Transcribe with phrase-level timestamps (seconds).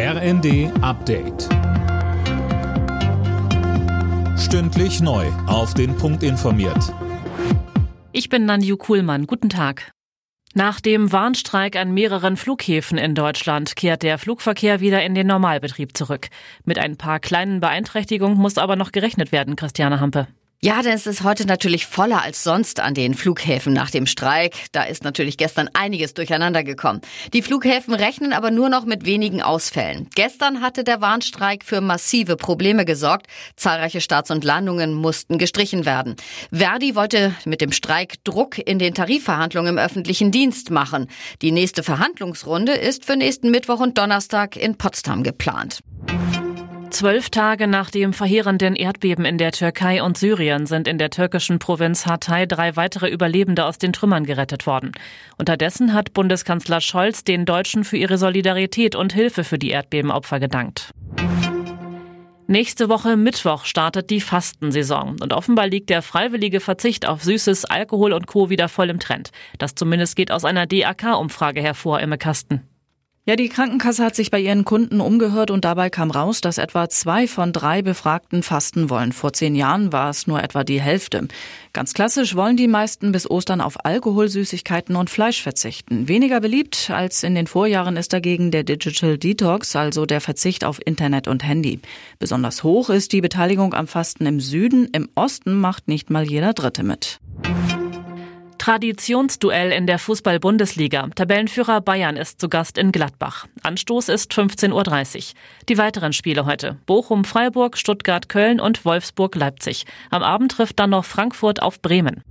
[0.00, 1.48] RND Update.
[4.38, 5.26] Stündlich neu.
[5.48, 6.94] Auf den Punkt informiert.
[8.12, 9.26] Ich bin Nanju Kuhlmann.
[9.26, 9.90] Guten Tag.
[10.54, 15.96] Nach dem Warnstreik an mehreren Flughäfen in Deutschland kehrt der Flugverkehr wieder in den Normalbetrieb
[15.96, 16.28] zurück.
[16.64, 20.28] Mit ein paar kleinen Beeinträchtigungen muss aber noch gerechnet werden, Christiane Hampe.
[20.60, 24.56] Ja, denn es ist heute natürlich voller als sonst an den Flughäfen nach dem Streik.
[24.72, 27.00] Da ist natürlich gestern einiges durcheinander gekommen.
[27.32, 30.08] Die Flughäfen rechnen aber nur noch mit wenigen Ausfällen.
[30.16, 33.28] Gestern hatte der Warnstreik für massive Probleme gesorgt.
[33.54, 36.16] Zahlreiche Starts und Landungen mussten gestrichen werden.
[36.50, 41.06] Verdi wollte mit dem Streik Druck in den Tarifverhandlungen im öffentlichen Dienst machen.
[41.40, 45.78] Die nächste Verhandlungsrunde ist für nächsten Mittwoch und Donnerstag in Potsdam geplant.
[46.90, 51.58] Zwölf Tage nach dem verheerenden Erdbeben in der Türkei und Syrien sind in der türkischen
[51.58, 54.92] Provinz Hatay drei weitere Überlebende aus den Trümmern gerettet worden.
[55.36, 60.92] Unterdessen hat Bundeskanzler Scholz den Deutschen für ihre Solidarität und Hilfe für die Erdbebenopfer gedankt.
[62.46, 68.14] Nächste Woche Mittwoch startet die Fastensaison und offenbar liegt der freiwillige Verzicht auf Süßes, Alkohol
[68.14, 68.48] und Co.
[68.48, 69.30] wieder voll im Trend.
[69.58, 72.67] Das zumindest geht aus einer DAK-Umfrage hervor, Imme Kasten.
[73.28, 76.88] Ja, die Krankenkasse hat sich bei ihren Kunden umgehört und dabei kam raus, dass etwa
[76.88, 79.12] zwei von drei Befragten fasten wollen.
[79.12, 81.28] Vor zehn Jahren war es nur etwa die Hälfte.
[81.74, 86.08] Ganz klassisch wollen die meisten bis Ostern auf Alkohol, Süßigkeiten und Fleisch verzichten.
[86.08, 90.80] Weniger beliebt als in den Vorjahren ist dagegen der Digital Detox, also der Verzicht auf
[90.82, 91.80] Internet und Handy.
[92.18, 94.88] Besonders hoch ist die Beteiligung am Fasten im Süden.
[94.92, 97.20] Im Osten macht nicht mal jeder Dritte mit.
[98.68, 101.08] Traditionsduell in der Fußball-Bundesliga.
[101.14, 103.46] Tabellenführer Bayern ist zu Gast in Gladbach.
[103.62, 105.22] Anstoß ist 15.30 Uhr.
[105.70, 106.76] Die weiteren Spiele heute.
[106.84, 109.86] Bochum, Freiburg, Stuttgart, Köln und Wolfsburg, Leipzig.
[110.10, 112.22] Am Abend trifft dann noch Frankfurt auf Bremen.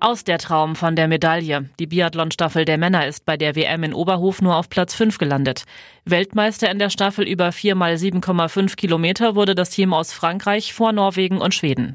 [0.00, 1.70] Aus der Traum von der Medaille.
[1.78, 5.62] Die Biathlon-Staffel der Männer ist bei der WM in Oberhof nur auf Platz 5 gelandet.
[6.06, 10.90] Weltmeister in der Staffel über 4 mal 7,5 Kilometer wurde das Team aus Frankreich vor
[10.90, 11.94] Norwegen und Schweden.